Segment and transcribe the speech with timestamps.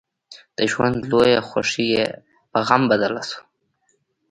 [0.57, 2.05] د ژوند لويه خوښي يې
[2.51, 3.41] په غم بدله شوه.